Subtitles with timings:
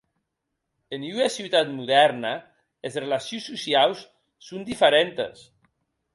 [0.95, 2.31] En ua ciutat modèrna,
[2.91, 4.03] es relacions sociaus
[4.49, 5.47] son diferentes.